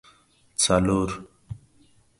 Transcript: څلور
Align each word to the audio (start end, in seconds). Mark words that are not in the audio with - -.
څلور 0.61 1.09